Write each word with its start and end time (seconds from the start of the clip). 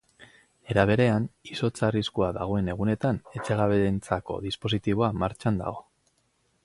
Era 0.75 0.85
berean, 0.91 1.27
izotz 1.55 1.83
arriskua 1.87 2.29
dagoen 2.37 2.71
egunetan 2.75 3.21
etxegabeentzako 3.41 4.39
dispositiboa 4.47 5.13
martxan 5.25 5.61
dago. 5.65 5.89